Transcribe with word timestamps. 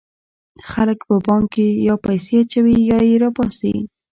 خلک 0.71 0.99
په 1.09 1.15
بانک 1.25 1.45
کې 1.55 1.67
یا 1.87 1.95
پیسې 2.05 2.33
اچوي 2.41 2.77
یا 2.89 2.99
یې 3.09 3.15
را 3.23 3.29
باسي. 3.35 3.75